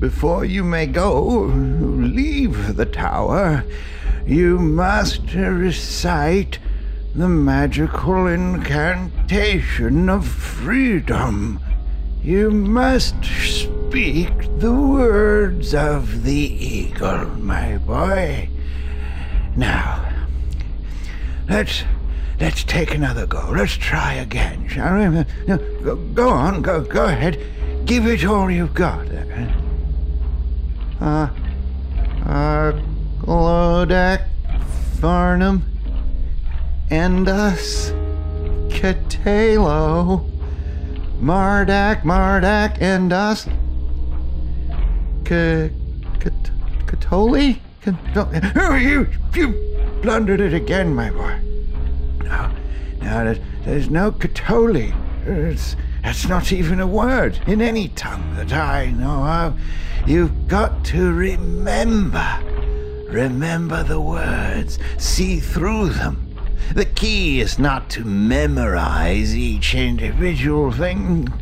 [0.00, 3.64] before you may go, leave the tower,
[4.26, 6.58] you must recite
[7.14, 11.60] the magical incantation of freedom.
[12.22, 18.48] You must speak the words of the eagle, my boy.
[19.54, 20.10] Now,
[21.48, 21.84] let's
[22.38, 23.50] let's take another go.
[23.54, 25.24] Let's try again, shall we?
[25.82, 27.38] Go, go on, go go ahead.
[27.84, 29.06] Give it all you've got.
[31.00, 31.28] Uh,
[32.26, 32.72] uh,
[33.22, 34.26] Glodak,
[35.00, 35.64] Farnham,
[36.90, 37.90] and us,
[38.68, 40.28] Catalo,
[41.20, 43.46] Mardak, Mardak, and us,
[46.86, 47.58] Catoli?
[47.80, 49.48] Cat- Oh, you, you
[50.02, 51.38] blundered it again, my boy.
[52.24, 52.50] No,
[53.00, 54.94] no, there's, there's no Catoli.
[55.26, 55.76] It's,
[56.10, 59.60] that's not even a word in any tongue that I know of.
[60.08, 62.26] You've got to remember.
[63.08, 64.80] Remember the words.
[64.98, 66.34] See through them.
[66.74, 71.32] The key is not to memorize each individual thing,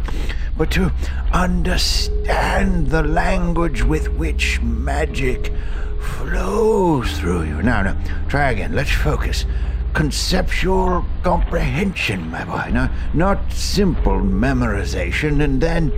[0.59, 0.93] but to
[1.33, 5.51] understand the language with which magic
[5.99, 7.63] flows through you.
[7.63, 7.97] Now, now,
[8.29, 8.75] try again.
[8.75, 9.47] Let's focus.
[9.95, 12.71] Conceptual comprehension, my boy.
[12.73, 15.93] Now, not simple memorization, and then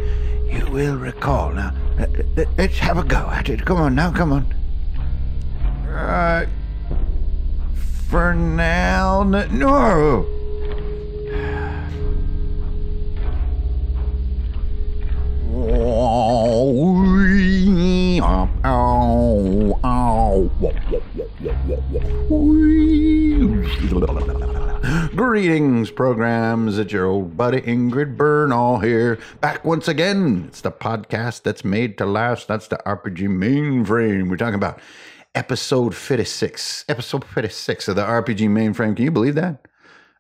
[0.48, 1.52] you will recall.
[1.52, 3.64] Now, let- let- let's have a go at it.
[3.64, 4.46] Come on, now, come on.
[5.92, 6.46] Uh,
[8.08, 10.27] Fernal, no.
[25.17, 26.77] Greetings, programs.
[26.77, 30.45] It's your old buddy Hankerin Ferinale here, back once again.
[30.48, 32.46] It's the podcast that's made to last.
[32.46, 34.29] That's the RPG mainframe.
[34.29, 34.80] We're talking about
[35.35, 36.85] episode 56.
[36.91, 38.95] Episode 56 of the RPG mainframe.
[38.96, 39.67] Can you believe that?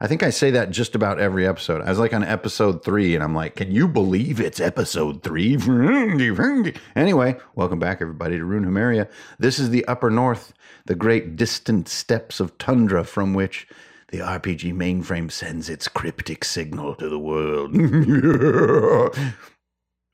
[0.02, 1.82] I think I say that just about every episode.
[1.82, 5.58] I was like on episode three, and I'm like, can you believe it's episode three?
[6.96, 9.10] Anyway, welcome back, everybody, to Rune Humeria.
[9.38, 10.54] This is the Upper North,
[10.86, 13.66] the great distant steppes of tundra from which
[14.08, 17.74] the RPG mainframe sends its cryptic signal to the world.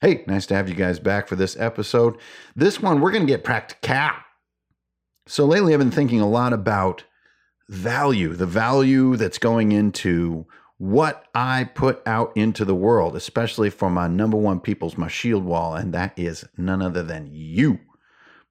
[0.01, 2.19] hey, nice to have you guys back for this episode.
[2.57, 4.11] This one, we're going to get practical.
[5.27, 7.05] So lately, I've been thinking a lot about
[7.69, 10.47] value, the value that's going into
[10.79, 15.45] what I put out into the world, especially for my number one people's my shield
[15.45, 17.81] wall, and that is none other than you,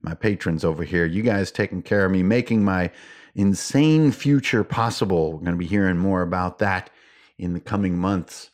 [0.02, 1.06] my patrons over here.
[1.06, 2.92] You guys taking care of me, making my
[3.36, 5.34] insane future possible.
[5.34, 6.90] We're going to be hearing more about that
[7.38, 8.50] in the coming months.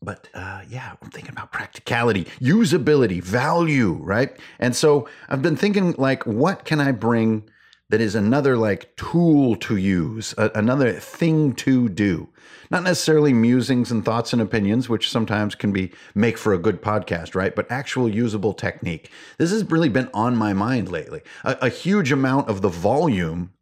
[0.00, 4.36] But uh, yeah, I'm thinking about practicality, usability, value, right?
[4.58, 7.48] And so I've been thinking, like, what can I bring
[7.92, 12.26] that is another like tool to use, a- another thing to do?
[12.70, 16.80] Not necessarily musings and thoughts and opinions, which sometimes can be make for a good
[16.80, 17.54] podcast, right?
[17.54, 19.10] But actual usable technique.
[19.36, 21.20] This has really been on my mind lately.
[21.44, 23.52] A, a huge amount of the volume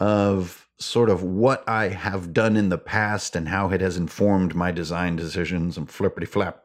[0.00, 4.54] of sort of what I have done in the past and how it has informed
[4.54, 6.64] my design decisions and flippity flap.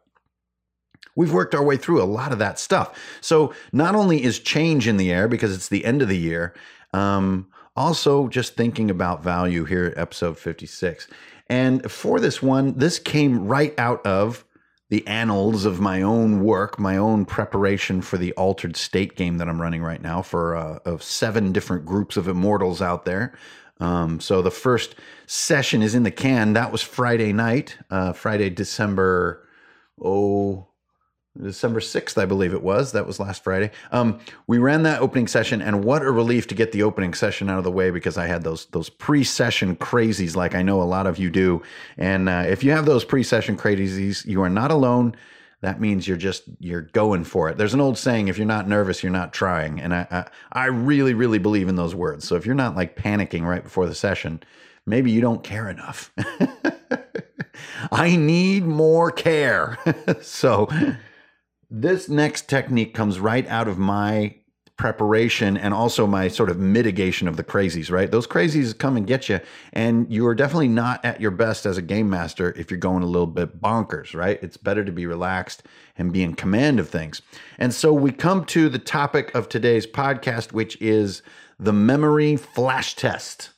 [1.17, 2.97] We've worked our way through a lot of that stuff.
[3.19, 6.53] So not only is change in the air because it's the end of the year,
[6.93, 11.07] um, also just thinking about value here at episode 56.
[11.49, 14.45] And for this one, this came right out of
[14.89, 19.49] the annals of my own work, my own preparation for the altered state game that
[19.49, 23.33] I'm running right now for uh, of seven different groups of immortals out there.
[23.79, 26.53] Um, so the first session is in the can.
[26.53, 29.47] That was Friday night, uh, Friday, December
[30.01, 30.67] oh
[31.41, 32.91] December 6th, I believe it was.
[32.91, 33.71] That was last Friday.
[33.91, 37.49] Um, we ran that opening session, and what a relief to get the opening session
[37.49, 40.83] out of the way because I had those those pre-session crazies, like I know a
[40.83, 41.63] lot of you do.
[41.97, 45.15] And uh, if you have those pre-session crazies, you are not alone.
[45.61, 47.57] That means you're just you're going for it.
[47.57, 49.81] There's an old saying: if you're not nervous, you're not trying.
[49.81, 52.27] And I I, I really really believe in those words.
[52.27, 54.43] So if you're not like panicking right before the session,
[54.85, 56.11] maybe you don't care enough.
[57.91, 59.79] I need more care.
[60.21, 60.67] so
[61.73, 64.35] this next technique comes right out of my
[64.77, 68.11] preparation and also my sort of mitigation of the crazies, right?
[68.11, 69.39] Those crazies come and get you,
[69.71, 73.01] and you are definitely not at your best as a game master if you're going
[73.01, 74.37] a little bit bonkers, right?
[74.43, 75.63] It's better to be relaxed
[75.97, 77.23] and be in command of things.
[77.57, 81.23] And so we come to the topic of today's podcast, which is
[81.59, 83.49] the memory flash test.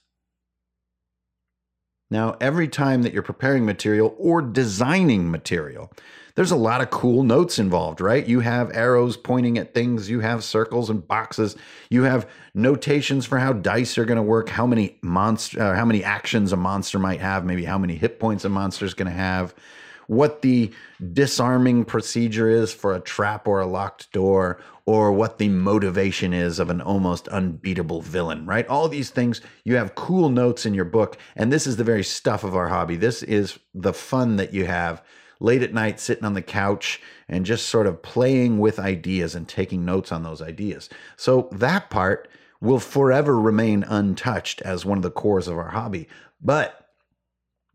[2.10, 5.92] Now, every time that you're preparing material or designing material,
[6.36, 8.26] there's a lot of cool notes involved, right?
[8.28, 11.56] You have arrows pointing at things, you have circles and boxes,
[11.90, 15.86] you have notations for how dice are going to work, how many monster, uh, how
[15.86, 19.10] many actions a monster might have, maybe how many hit points a monster is going
[19.10, 19.56] to have,
[20.08, 20.72] what the
[21.14, 26.60] disarming procedure is for a trap or a locked door, or what the motivation is
[26.60, 28.68] of an almost unbeatable villain, right?
[28.68, 32.04] All these things, you have cool notes in your book, and this is the very
[32.04, 32.98] stuff of our hobby.
[32.98, 35.02] This is the fun that you have
[35.40, 39.48] late at night sitting on the couch and just sort of playing with ideas and
[39.48, 40.90] taking notes on those ideas.
[41.18, 42.30] So that part
[42.62, 46.08] will forever remain untouched as one of the cores of our hobby.
[46.42, 46.90] But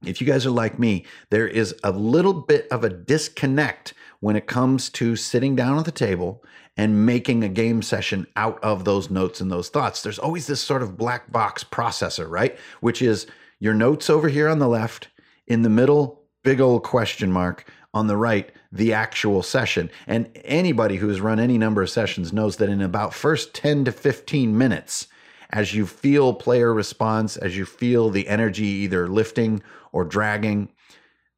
[0.04, 4.36] if you guys are like me, there is a little bit of a disconnect when
[4.36, 6.42] it comes to sitting down at the table
[6.76, 10.02] and making a game session out of those notes and those thoughts.
[10.02, 12.56] There's always this sort of black box processor, right?
[12.80, 13.26] Which is
[13.58, 15.08] your notes over here on the left,
[15.46, 19.90] in the middle, big old question mark, on the right, the actual session.
[20.06, 23.84] And anybody who has run any number of sessions knows that in about first 10
[23.86, 25.08] to 15 minutes,
[25.50, 30.68] as you feel player response, as you feel the energy either lifting or dragging,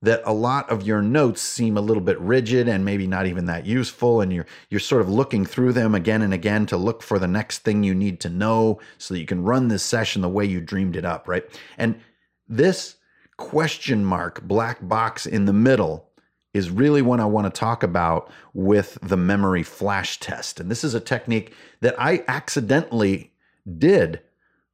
[0.02, 3.46] that a lot of your notes seem a little bit rigid and maybe not even
[3.46, 7.02] that useful and you're you're sort of looking through them again and again to look
[7.02, 10.20] for the next thing you need to know so that you can run this session
[10.20, 11.44] the way you dreamed it up right
[11.78, 11.98] and
[12.48, 12.96] this
[13.36, 16.08] question mark black box in the middle
[16.54, 20.84] is really what I want to talk about with the memory flash test and this
[20.84, 23.32] is a technique that I accidentally
[23.78, 24.20] did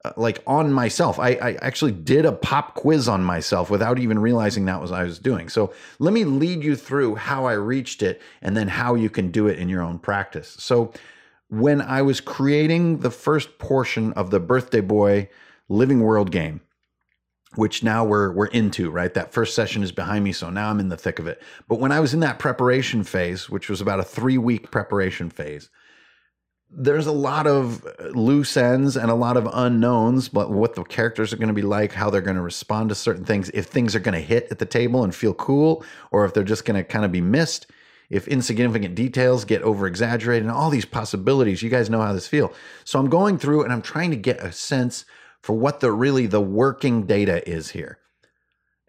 [0.05, 1.19] uh, like on myself.
[1.19, 5.03] I, I actually did a pop quiz on myself without even realizing that was I
[5.03, 5.49] was doing.
[5.49, 9.33] So let me lead you through how I reached it and then how you can
[9.33, 10.55] do it in your own practice.
[10.61, 10.93] So
[11.49, 15.29] when I was creating the first portion of the Birthday Boy
[15.69, 16.61] Living World game,
[17.55, 19.15] which now we're we're into, right?
[19.15, 21.43] That first session is behind me, so now I'm in the thick of it.
[21.69, 25.71] But when I was in that preparation phase, which was about a 3-week preparation phase,
[26.71, 31.33] there's a lot of loose ends and a lot of unknowns, but what the characters
[31.33, 33.97] are going to be like, how they're going to respond to certain things, if things
[33.97, 36.77] are going to hit at the table and feel cool, or if they're just going
[36.77, 37.71] to kind of be missed,
[38.11, 41.63] if insignificant details get over exaggerated, and all these possibilities.
[41.63, 42.53] You guys know how this feel.
[42.85, 45.07] So I'm going through and I'm trying to get a sense
[45.43, 47.99] for what the really the working data is here.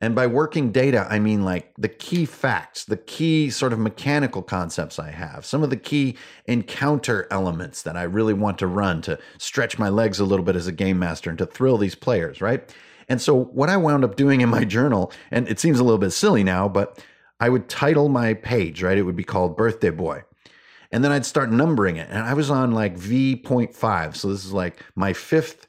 [0.01, 4.41] And by working data, I mean like the key facts, the key sort of mechanical
[4.41, 6.15] concepts I have, some of the key
[6.45, 10.55] encounter elements that I really want to run to stretch my legs a little bit
[10.55, 12.73] as a game master and to thrill these players, right?
[13.09, 15.97] And so what I wound up doing in my journal, and it seems a little
[15.97, 17.03] bit silly now, but
[17.41, 18.97] I would title my page, right?
[18.97, 20.23] It would be called Birthday Boy.
[20.91, 22.09] And then I'd start numbering it.
[22.09, 24.15] And I was on like V.5.
[24.15, 25.67] So this is like my fifth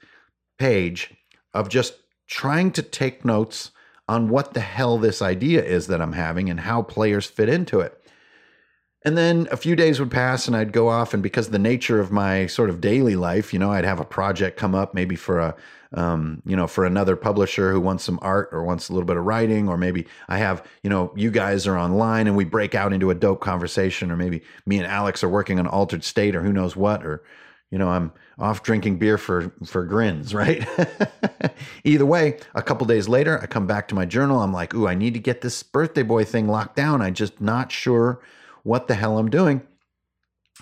[0.61, 1.13] page
[1.53, 1.95] of just
[2.29, 3.73] trying to take notes
[4.09, 7.81] on what the hell this idea is that I'm having and how players fit into
[7.81, 7.97] it.
[9.05, 12.01] And then a few days would pass and I'd go off and because the nature
[12.01, 15.17] of my sort of daily life, you know, I'd have a project come up maybe
[15.17, 15.57] for a
[15.93, 19.17] um, you know, for another publisher who wants some art or wants a little bit
[19.17, 22.77] of writing, or maybe I have, you know, you guys are online and we break
[22.77, 26.37] out into a dope conversation, or maybe me and Alex are working on altered state
[26.37, 27.25] or who knows what, or
[27.71, 30.67] you know, I'm off drinking beer for for grins, right?
[31.85, 34.41] Either way, a couple days later, I come back to my journal.
[34.41, 37.01] I'm like, "Ooh, I need to get this birthday boy thing locked down.
[37.01, 38.21] I'm just not sure
[38.63, 39.63] what the hell I'm doing."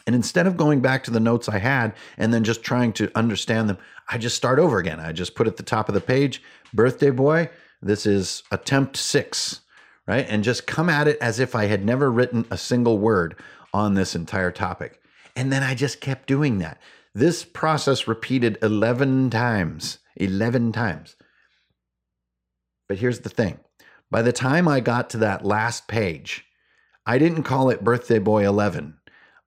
[0.06, 3.10] And instead of going back to the notes I had and then just trying to
[3.14, 3.78] understand them,
[4.08, 5.00] I just start over again.
[5.00, 6.42] I just put at the top of the page,
[6.74, 9.60] "Birthday boy, this is attempt 6."
[10.06, 10.26] Right?
[10.26, 13.36] And just come at it as if I had never written a single word
[13.74, 15.02] on this entire topic.
[15.36, 16.80] And then I just kept doing that.
[17.18, 19.98] This process repeated 11 times.
[20.18, 21.16] 11 times.
[22.88, 23.58] But here's the thing
[24.08, 26.44] by the time I got to that last page,
[27.04, 28.98] I didn't call it Birthday Boy 11.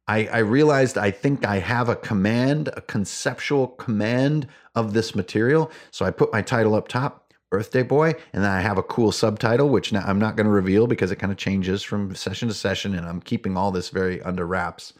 [0.05, 5.71] I, I, realized I think I have a command, a conceptual command of this material.
[5.91, 9.13] So I put my title up top, Birthday Boy, and then I have a cool
[9.13, 12.49] subtitle, which now I'm not going to reveal because it kind of changes from session
[12.49, 14.91] to session, and I'm keeping all this very under wraps.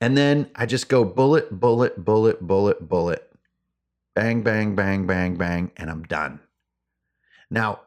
[0.00, 3.32] And then I just go bullet, bullet, bullet, bullet, bullet,
[4.14, 6.40] bang, bang, bang, bang, bang, and I'm done.
[7.50, 7.80] Now,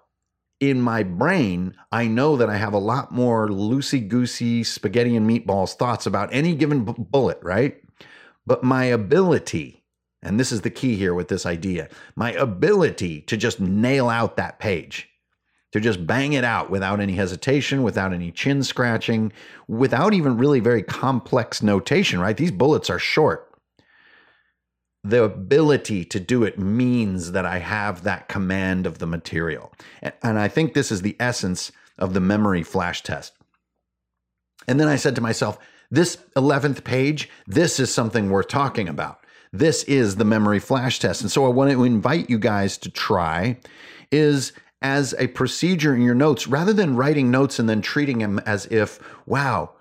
[0.60, 5.30] in my brain, I know that I have a lot more loosey goosey spaghetti and
[5.30, 7.82] meatballs thoughts about any given b- bullet, right?
[8.46, 9.84] But my ability,
[10.22, 14.36] and this is the key here with this idea, my ability to just nail out
[14.38, 15.09] that page
[15.72, 19.32] to just bang it out without any hesitation, without any chin scratching,
[19.68, 22.38] without even really very complex notation, right?
[22.38, 23.46] These bullets are short.
[25.04, 29.72] The ability to do it means that I have that command of the material.
[30.22, 33.34] And I think this is the essence of the memory flash test.
[34.68, 35.58] And then I said to myself,
[35.92, 39.26] this 11th page, this is something worth talking about.
[39.52, 41.22] This is the memory flash test.
[41.22, 43.58] And so I want to invite you guys to try
[44.12, 48.40] is as a procedure in your notes, rather than writing notes and then treating them
[48.46, 49.72] as if, wow,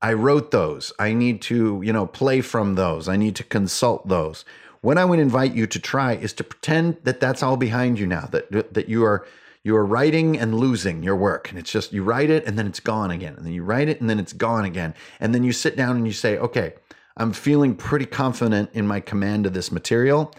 [0.00, 0.92] I wrote those.
[0.98, 3.08] I need to, you know, play from those.
[3.08, 4.44] I need to consult those.
[4.80, 8.06] What I would invite you to try is to pretend that that's all behind you
[8.06, 9.24] now, that that you are
[9.62, 11.50] you are writing and losing your work.
[11.50, 13.34] And it's just you write it and then it's gone again.
[13.36, 14.94] And then you write it and then it's gone again.
[15.20, 16.74] And then you sit down and you say, okay,
[17.16, 20.34] I'm feeling pretty confident in my command of this material.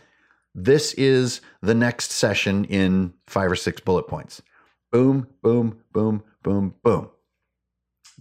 [0.56, 4.42] This is the next session in five or six bullet points.
[4.92, 7.10] Boom, boom, boom, boom, boom.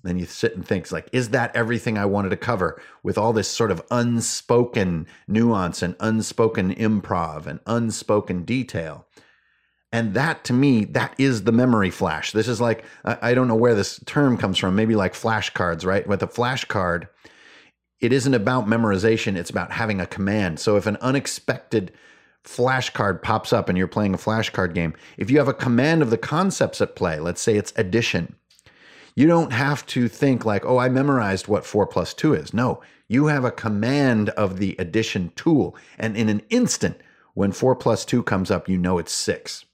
[0.02, 3.32] Then you sit and think, like, is that everything I wanted to cover with all
[3.32, 9.06] this sort of unspoken nuance and unspoken improv and unspoken detail?
[9.92, 12.32] And that to me, that is the memory flash.
[12.32, 16.06] This is like, I don't know where this term comes from, maybe like flashcards, right?
[16.06, 17.08] With a flashcard,
[18.00, 20.58] it isn't about memorization, it's about having a command.
[20.58, 21.92] So if an unexpected
[22.44, 26.10] flashcard pops up and you're playing a flashcard game, if you have a command of
[26.10, 28.34] the concepts at play, let's say it's addition,
[29.14, 32.54] you don't have to think like, oh, I memorized what four plus two is.
[32.54, 35.76] No, you have a command of the addition tool.
[35.98, 36.98] And in an instant,
[37.34, 39.64] when four plus two comes up, you know it's six.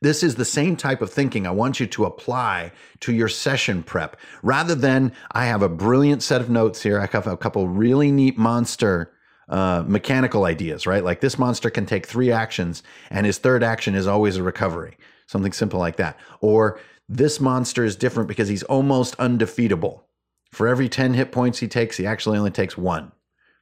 [0.00, 3.82] This is the same type of thinking I want you to apply to your session
[3.82, 4.16] prep.
[4.42, 8.10] Rather than, I have a brilliant set of notes here, I have a couple really
[8.10, 9.13] neat monster
[9.48, 11.04] uh, mechanical ideas, right?
[11.04, 14.96] Like this monster can take three actions, and his third action is always a recovery,
[15.26, 16.18] something simple like that.
[16.40, 20.04] Or this monster is different because he's almost undefeatable.
[20.52, 23.12] For every 10 hit points he takes, he actually only takes one,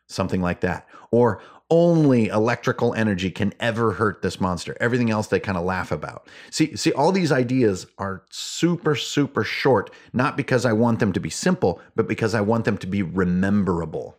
[0.09, 0.87] something like that.
[1.11, 4.77] Or only electrical energy can ever hurt this monster.
[4.79, 6.29] Everything else they kind of laugh about.
[6.51, 11.21] See, see, all these ideas are super, super short, not because I want them to
[11.21, 14.19] be simple, but because I want them to be rememberable.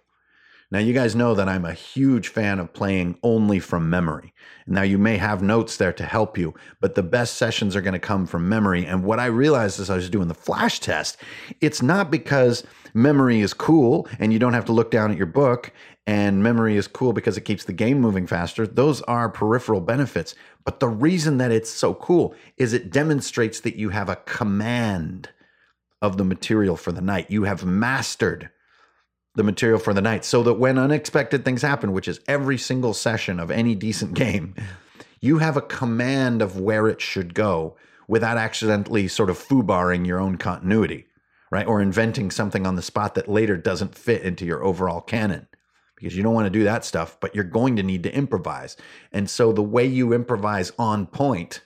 [0.74, 4.34] Now, you guys know that I'm a huge fan of playing only from memory.
[4.66, 7.94] Now, you may have notes there to help you, but the best sessions are going
[7.94, 8.84] to come from memory.
[8.84, 11.18] And what I realized as I was doing the flash test,
[11.62, 12.64] it's not because
[12.96, 15.72] memory is cool and you don't have to look down at your book
[16.08, 18.66] and memory is cool because it keeps the game moving faster.
[18.66, 20.34] Those are peripheral benefits.
[20.66, 25.30] But the reason that it's so cool is it demonstrates that you have a command
[26.02, 27.30] of the material for the night.
[27.30, 28.50] You have mastered
[29.36, 32.94] the material for the night so that when unexpected things happen, which is every single
[32.94, 34.56] session of any decent game,
[35.22, 37.76] you have a command of where it should go
[38.08, 41.08] without accidentally sort of foobarring your own continuity,
[41.52, 41.66] right?
[41.66, 45.48] Or inventing something on the spot that later doesn't fit into your overall canon
[45.96, 48.76] because you don't want to do that stuff, but you're going to need to improvise.
[49.12, 51.62] And so the way you improvise on point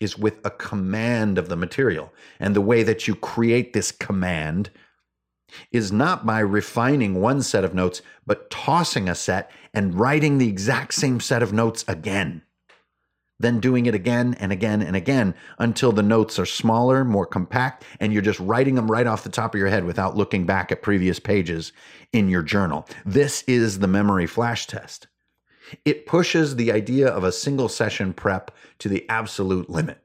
[0.00, 2.12] is with a command of the material.
[2.40, 4.70] And the way that you create this command
[5.72, 10.48] is not by refining one set of notes, but tossing a set and writing the
[10.48, 12.42] exact same set of notes again.
[13.38, 17.84] Then doing it again and again and again until the notes are smaller, more compact,
[17.98, 20.70] and you're just writing them right off the top of your head without looking back
[20.70, 21.72] at previous pages
[22.12, 22.86] in your journal.
[23.06, 25.06] This is the memory flash test.
[25.86, 30.02] It pushes the idea of a single session prep to the absolute limit,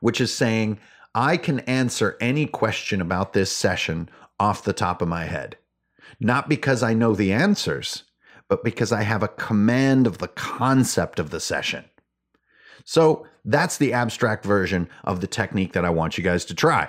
[0.00, 0.78] which is saying,
[1.18, 4.08] I can answer any question about this session
[4.38, 5.56] off the top of my head.
[6.20, 8.04] Not because I know the answers,
[8.48, 11.86] but because I have a command of the concept of the session.
[12.84, 16.88] So that's the abstract version of the technique that I want you guys to try.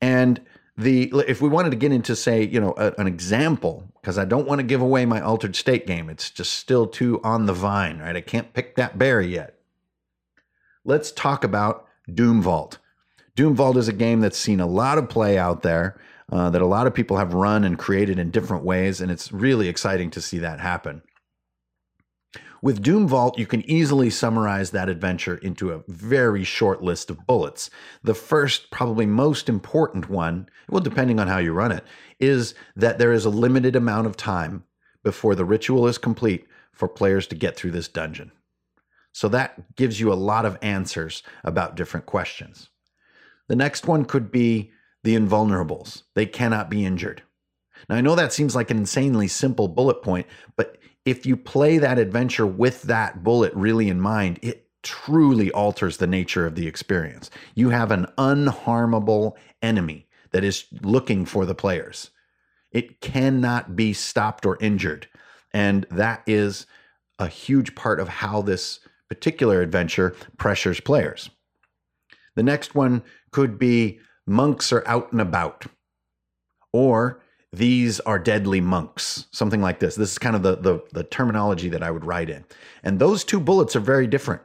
[0.00, 0.40] And
[0.76, 4.24] the if we wanted to get into say you know a, an example because i
[4.24, 7.52] don't want to give away my altered state game it's just still too on the
[7.52, 9.60] vine right i can't pick that berry yet
[10.84, 12.78] let's talk about doom vault
[13.36, 16.00] Doom Vault is a game that's seen a lot of play out there,
[16.30, 19.32] uh, that a lot of people have run and created in different ways, and it's
[19.32, 21.02] really exciting to see that happen.
[22.62, 27.26] With Doom Vault, you can easily summarize that adventure into a very short list of
[27.26, 27.68] bullets.
[28.02, 31.84] The first, probably most important one, well, depending on how you run it,
[32.18, 34.64] is that there is a limited amount of time
[35.02, 38.32] before the ritual is complete for players to get through this dungeon.
[39.12, 42.70] So that gives you a lot of answers about different questions.
[43.48, 44.72] The next one could be
[45.02, 46.02] the invulnerables.
[46.14, 47.22] They cannot be injured.
[47.88, 51.78] Now, I know that seems like an insanely simple bullet point, but if you play
[51.78, 56.66] that adventure with that bullet really in mind, it truly alters the nature of the
[56.66, 57.30] experience.
[57.54, 59.32] You have an unharmable
[59.62, 62.10] enemy that is looking for the players.
[62.70, 65.08] It cannot be stopped or injured.
[65.52, 66.66] And that is
[67.18, 71.30] a huge part of how this particular adventure pressures players.
[72.36, 75.66] The next one could be monks are out and about.
[76.72, 77.22] Or
[77.52, 79.94] these are deadly monks, something like this.
[79.94, 82.44] This is kind of the, the, the terminology that I would write in.
[82.82, 84.42] And those two bullets are very different.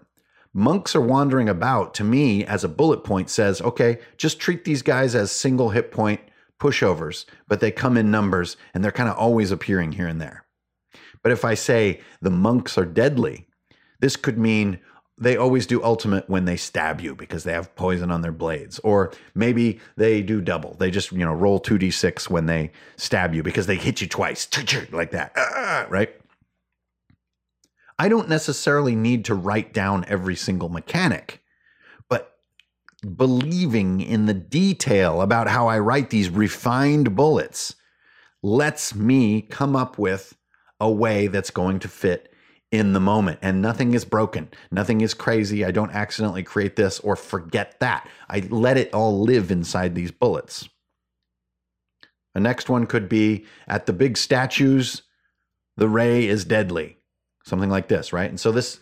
[0.53, 4.81] Monks are wandering about, to me, as a bullet point says, okay, just treat these
[4.81, 6.21] guys as single hit point
[6.59, 10.45] pushovers, but they come in numbers and they're kind of always appearing here and there.
[11.23, 13.47] But if I say the monks are deadly,
[13.99, 14.79] this could mean
[15.19, 18.79] they always do ultimate when they stab you because they have poison on their blades.
[18.79, 20.75] Or maybe they do double.
[20.75, 24.47] They just, you know, roll 2d6 when they stab you because they hit you twice,
[24.91, 26.15] like that, ah, right?
[27.97, 31.41] I don't necessarily need to write down every single mechanic,
[32.07, 32.37] but
[33.17, 37.75] believing in the detail about how I write these refined bullets
[38.41, 40.37] lets me come up with
[40.79, 42.33] a way that's going to fit
[42.71, 44.49] in the moment and nothing is broken.
[44.71, 45.65] Nothing is crazy.
[45.65, 48.07] I don't accidentally create this or forget that.
[48.29, 50.69] I let it all live inside these bullets.
[52.33, 55.01] The next one could be at the big statues,
[55.77, 56.97] the ray is deadly.
[57.43, 58.29] Something like this, right?
[58.29, 58.79] And so this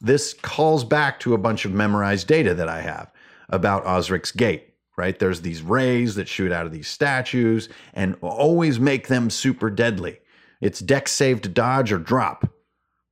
[0.00, 3.10] this calls back to a bunch of memorized data that I have
[3.48, 5.18] about Osric's Gate, right?
[5.18, 10.18] There's these rays that shoot out of these statues and always make them super deadly.
[10.60, 12.53] It's dex save to dodge or drop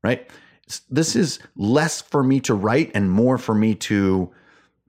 [0.03, 0.29] right?
[0.91, 4.33] This is less for me to write and more for me to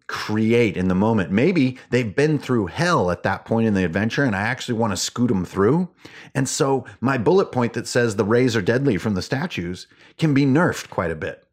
[0.07, 1.31] create in the moment.
[1.31, 4.91] Maybe they've been through hell at that point in the adventure and I actually want
[4.91, 5.89] to scoot them through.
[6.35, 10.33] And so my bullet point that says the rays are deadly from the statues can
[10.33, 11.45] be nerfed quite a bit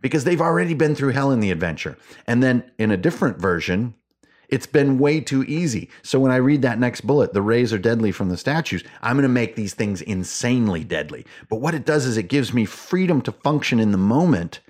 [0.00, 1.98] because they've already been through hell in the adventure.
[2.26, 3.94] And then in a different version,
[4.48, 5.90] it's been way too easy.
[6.02, 9.16] So when I read that next bullet, the rays are deadly from the statues, I'm
[9.16, 11.26] going to make these things insanely deadly.
[11.48, 14.60] But what it does is it gives me freedom to function in the moment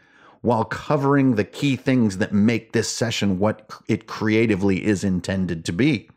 [0.41, 5.73] while covering the key things that make this session what it creatively is intended to
[5.73, 6.09] be.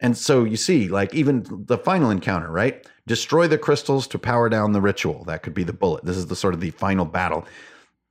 [0.00, 2.86] And so you see, like even the final encounter, right?
[3.06, 5.24] Destroy the crystals to power down the ritual.
[5.24, 6.04] That could be the bullet.
[6.04, 7.46] This is the sort of the final battle.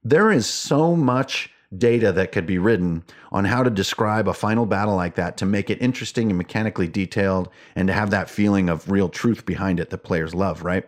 [0.03, 4.65] There is so much data that could be written on how to describe a final
[4.65, 8.69] battle like that to make it interesting and mechanically detailed and to have that feeling
[8.69, 10.87] of real truth behind it that players love, right?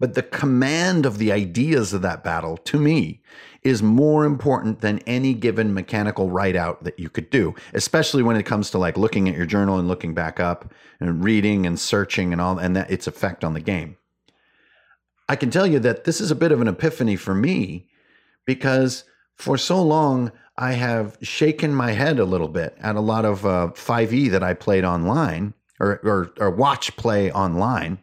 [0.00, 3.20] But the command of the ideas of that battle, to me,
[3.62, 8.36] is more important than any given mechanical write out that you could do, especially when
[8.36, 11.80] it comes to like looking at your journal and looking back up and reading and
[11.80, 13.96] searching and all and that its effect on the game.
[15.28, 17.87] I can tell you that this is a bit of an epiphany for me
[18.48, 19.04] because
[19.36, 23.44] for so long I have shaken my head a little bit at a lot of
[23.44, 27.98] uh, 5e that I played online or, or, or watch play online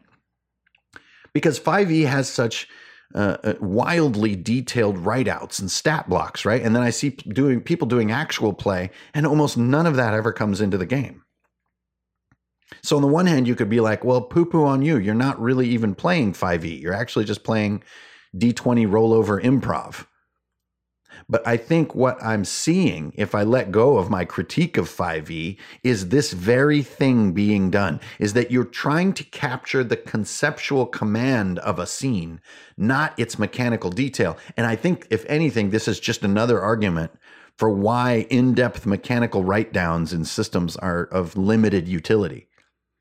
[1.34, 2.70] because 5e has such
[3.16, 6.62] uh, uh, wildly detailed write-outs and stat blocks, right?
[6.62, 10.32] And then I see doing people doing actual play, and almost none of that ever
[10.32, 11.24] comes into the game.
[12.84, 14.98] So on the one hand, you could be like, "Well, poo-poo on you.
[14.98, 16.82] You're not really even playing 5e.
[16.82, 17.84] You're actually just playing
[18.36, 20.06] D20 rollover improv."
[21.28, 25.58] But I think what I'm seeing, if I let go of my critique of 5e,
[25.84, 31.58] is this very thing being done is that you're trying to capture the conceptual command
[31.60, 32.42] of a scene,
[32.78, 34.38] not its mechanical detail.
[34.56, 37.12] And I think, if anything, this is just another argument
[37.58, 42.48] for why in depth mechanical write downs in systems are of limited utility.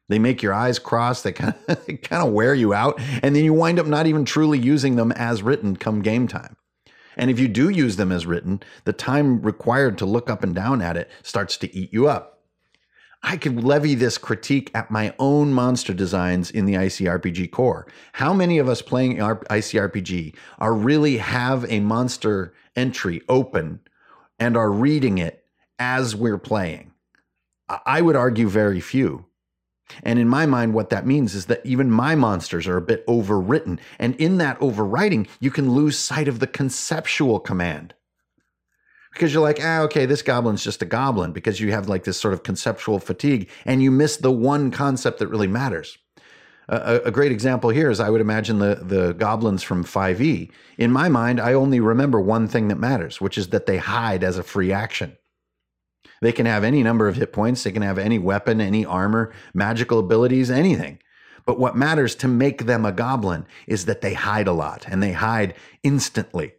[0.08, 1.22] They make your eyes cross.
[1.22, 4.24] They kind of kind of wear you out, and then you wind up not even
[4.24, 6.56] truly using them as written come game time.
[7.16, 10.54] And if you do use them as written, the time required to look up and
[10.54, 12.34] down at it starts to eat you up.
[13.26, 17.86] I could levy this critique at my own monster designs in the ICRPG core.
[18.12, 23.80] How many of us playing ICRPG are really have a monster entry open
[24.38, 25.46] and are reading it
[25.78, 26.92] as we're playing?
[27.86, 29.24] I would argue very few.
[30.02, 33.06] And in my mind, what that means is that even my monsters are a bit
[33.06, 33.78] overwritten.
[33.98, 37.94] And in that overwriting, you can lose sight of the conceptual command.
[39.12, 42.18] Because you're like, ah, okay, this goblin's just a goblin, because you have like this
[42.18, 45.98] sort of conceptual fatigue and you miss the one concept that really matters.
[46.66, 50.50] A, great example here is I would imagine the, the goblins from 5e.
[50.78, 54.24] In my mind, I only remember one thing that matters, which is that they hide
[54.24, 55.16] as a free action.
[56.24, 59.30] They can have any number of hit points, they can have any weapon, any armor,
[59.52, 60.98] magical abilities, anything.
[61.44, 65.02] But what matters to make them a goblin is that they hide a lot and
[65.02, 66.54] they hide instantly.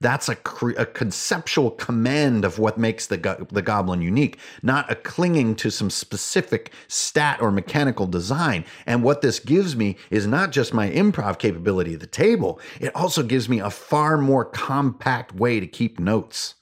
[0.00, 0.38] That's a,
[0.78, 5.70] a conceptual command of what makes the, go- the goblin unique, not a clinging to
[5.70, 8.64] some specific stat or mechanical design.
[8.86, 12.96] And what this gives me is not just my improv capability at the table, it
[12.96, 16.54] also gives me a far more compact way to keep notes.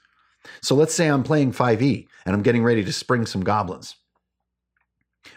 [0.64, 3.96] So let's say I'm playing 5e and I'm getting ready to spring some goblins.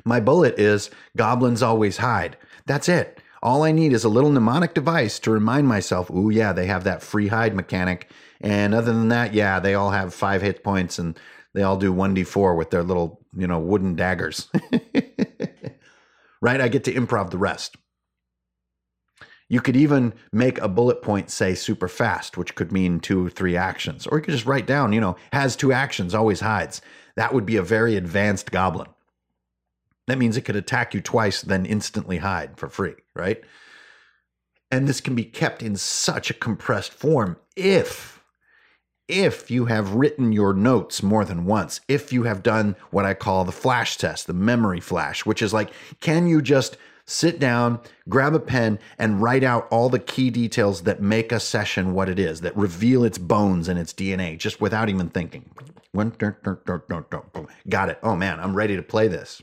[0.06, 2.38] My bullet is goblins always hide.
[2.66, 3.22] That's it.
[3.44, 6.86] All I need is a little mnemonic device to remind myself, oh, yeah, they have
[6.86, 8.10] that free hide mechanic.
[8.40, 11.20] And other than that, yeah, they all have five hit points and
[11.54, 14.50] they all do 1d4 with their little, you know, wooden daggers.
[16.42, 16.62] right?
[16.62, 17.76] I get to improv the rest.
[19.50, 23.30] You could even make a bullet point say super fast, which could mean two or
[23.30, 24.06] three actions.
[24.06, 26.82] Or you could just write down, you know, has two actions, always hides.
[27.16, 28.90] That would be a very advanced goblin.
[30.08, 33.42] That means it could attack you twice, then instantly hide for free, right?
[34.70, 38.18] And this can be kept in such a compressed form if
[39.08, 43.14] if you have written your notes more than once, if you have done what I
[43.14, 46.76] call the flash test, the memory flash, which is like, can you just
[47.08, 51.40] sit down, grab a pen, and write out all the key details that make a
[51.40, 55.50] session what it is, that reveal its bones and its DNA, just without even thinking.
[57.68, 58.00] Got it.
[58.04, 59.42] Oh man, I'm ready to play this.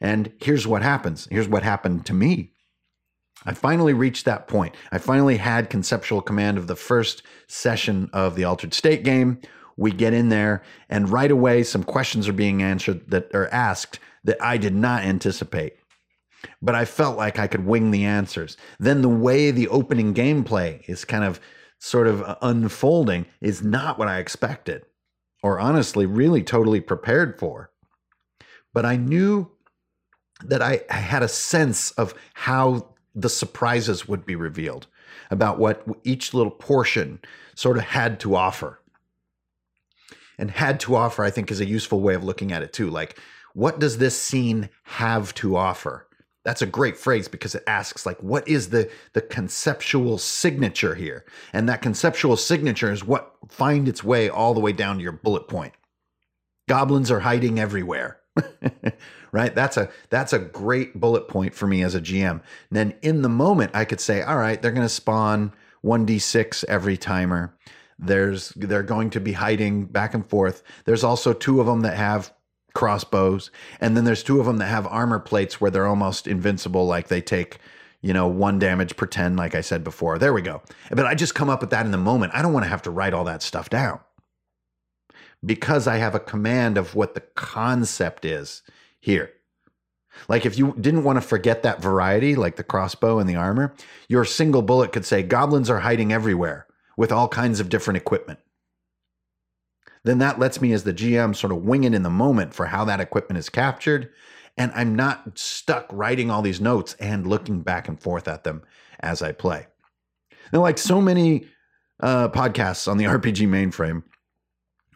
[0.00, 1.28] And here's what happens.
[1.30, 2.52] Here's what happened to me.
[3.44, 4.74] I finally reached that point.
[4.90, 9.40] I finally had conceptual command of the first session of the Altered State game.
[9.76, 14.00] We get in there, and right away, some questions are being answered that are asked
[14.24, 15.74] that I did not anticipate
[16.62, 18.56] but I felt like I could wing the answers.
[18.78, 21.40] Then the way the opening gameplay is kind of
[21.78, 24.84] sort of uh, unfolding is not what I expected,
[25.42, 27.70] or honestly, really totally prepared for.
[28.72, 29.50] But I knew
[30.44, 34.86] that I, I had a sense of how the surprises would be revealed,
[35.30, 37.20] about what each little portion
[37.54, 38.80] sort of had to offer.
[40.40, 42.88] And had to offer, I think, is a useful way of looking at it too.
[42.88, 43.18] Like,
[43.54, 46.06] what does this scene have to offer?
[46.48, 51.26] That's a great phrase because it asks like what is the the conceptual signature here?
[51.52, 55.12] And that conceptual signature is what find its way all the way down to your
[55.12, 55.74] bullet point.
[56.66, 58.20] Goblins are hiding everywhere.
[59.32, 59.54] right?
[59.54, 62.30] That's a that's a great bullet point for me as a GM.
[62.30, 65.52] And then in the moment I could say, all right, they're going to spawn
[65.84, 67.54] 1d6 every timer.
[67.98, 70.62] There's they're going to be hiding back and forth.
[70.86, 72.32] There's also two of them that have
[72.78, 76.86] crossbows, and then there's two of them that have armor plates where they're almost invincible,
[76.86, 77.58] like they take
[78.00, 80.18] you know, one damage per 10, like I said before.
[80.18, 80.62] There we go.
[80.88, 82.32] But I just come up with that in the moment.
[82.32, 83.98] I don't want to have to write all that stuff down
[85.44, 88.62] because I have a command of what the concept is
[89.00, 89.32] here.
[90.28, 93.74] Like if you didn't want to forget that variety, like the crossbow and the armor,
[94.08, 98.38] your single bullet could say goblins are hiding everywhere with all kinds of different equipment
[100.08, 102.66] then that lets me as the GM sort of wing it in the moment for
[102.66, 104.10] how that equipment is captured.
[104.56, 108.62] And I'm not stuck writing all these notes and looking back and forth at them
[109.00, 109.66] as I play.
[110.52, 111.46] Now, like so many
[112.00, 114.02] uh, podcasts on the RPG mainframe,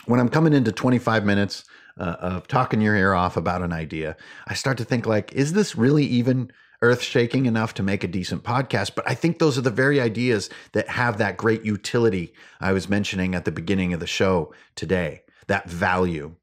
[0.06, 1.64] when I'm coming into 25 minutes
[1.98, 5.52] uh, of talking your ear off about an idea, I start to think like, is
[5.52, 6.50] this really even
[6.82, 8.94] earth shaking enough to make a decent podcast.
[8.94, 12.88] But I think those are the very ideas that have that great utility I was
[12.88, 16.34] mentioning at the beginning of the show today, that value.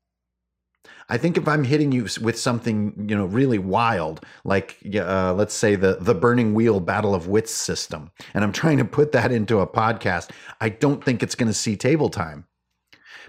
[1.11, 5.55] I think if I'm hitting you with something, you know, really wild, like uh, let's
[5.55, 9.31] say the the Burning Wheel Battle of Wits system, and I'm trying to put that
[9.31, 10.29] into a podcast,
[10.61, 12.45] I don't think it's going to see table time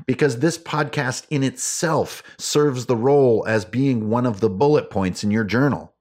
[0.07, 5.25] because this podcast in itself serves the role as being one of the bullet points
[5.25, 5.95] in your journal.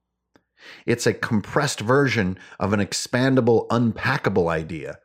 [0.86, 4.98] It's a compressed version of an expandable, unpackable idea.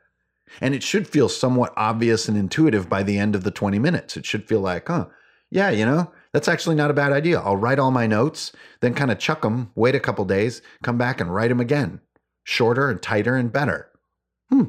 [0.60, 4.16] And it should feel somewhat obvious and intuitive by the end of the 20 minutes.
[4.16, 5.06] It should feel like, huh,
[5.50, 7.40] yeah, you know, that's actually not a bad idea.
[7.40, 10.98] I'll write all my notes, then kind of chuck them, wait a couple days, come
[10.98, 12.00] back and write them again.
[12.44, 13.88] Shorter and tighter and better.
[14.50, 14.64] Hmm,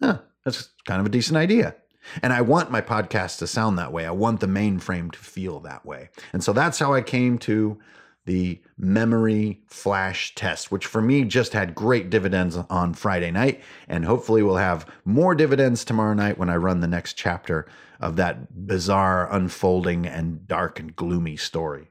[0.00, 1.74] yeah, that's kind of a decent idea.
[2.22, 4.06] And I want my podcast to sound that way.
[4.06, 6.08] I want the mainframe to feel that way.
[6.32, 7.78] And so that's how I came to
[8.30, 13.60] the memory flash test, which for me just had great dividends on Friday night.
[13.88, 17.66] And hopefully we'll have more dividends tomorrow night when I run the next chapter
[17.98, 21.90] of that bizarre, unfolding, and dark and gloomy story.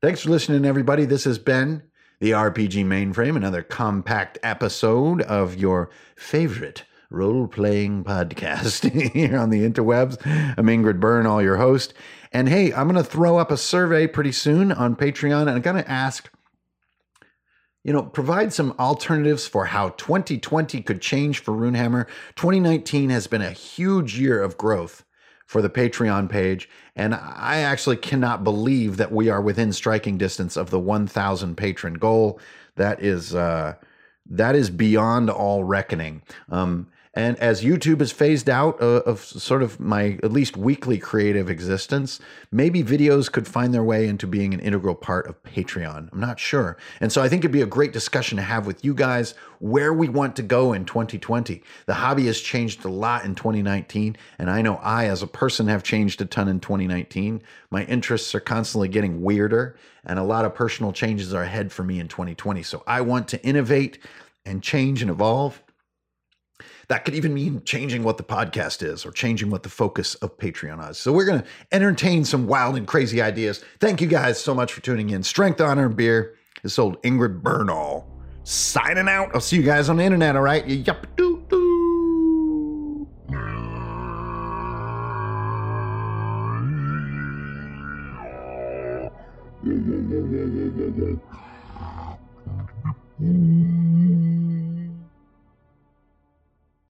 [0.00, 1.04] Thanks for listening, everybody.
[1.04, 1.82] This has been
[2.20, 6.84] the RPG Mainframe, another compact episode of your favorite
[7.14, 10.18] role playing podcast here on the interwebs.
[10.58, 11.94] I'm Hankerin Ferinale your host.
[12.32, 15.60] And hey, I'm going to throw up a survey pretty soon on Patreon, and I'm
[15.60, 16.28] going to ask,
[17.84, 22.06] you know, provide some alternatives for how 2020 could change for Runehammer.
[22.34, 25.04] 2019 has been a huge year of growth
[25.46, 30.56] for the Patreon page, and I actually cannot believe that we are within striking distance
[30.56, 32.40] of the 1,000 patron goal.
[32.74, 33.74] That is uh,
[34.26, 36.22] that is beyond all reckoning.
[36.48, 40.98] Um, And as YouTube is phased out uh, of sort of my at least weekly
[40.98, 42.18] creative existence,
[42.50, 46.08] maybe videos could find their way into being an integral part of Patreon.
[46.12, 46.76] I'm not sure.
[47.00, 49.92] And so I think it'd be a great discussion to have with you guys where
[49.92, 51.62] we want to go in 2020.
[51.86, 55.68] The hobby has changed a lot in 2019, and I know I, as a person,
[55.68, 57.42] have changed a ton in 2019.
[57.70, 61.84] My interests are constantly getting weirder, and a lot of personal changes are ahead for
[61.84, 62.62] me in 2020.
[62.64, 63.98] So I want to innovate
[64.44, 65.62] and change and evolve.
[66.88, 70.36] That could even mean changing what the podcast is or changing what the focus of
[70.38, 70.98] Patreon is.
[70.98, 73.64] So we're going to entertain some wild and crazy ideas.
[73.80, 75.22] Thank you guys so much for tuning in.
[75.22, 78.04] Strength, honor, and beer is old Hankerin Ferinale.
[78.44, 79.30] Signing out.
[79.34, 80.66] I'll see you guys on the internet, all right?
[80.66, 83.08] Yup, doo doo.
[93.20, 94.73] Mm-hmm.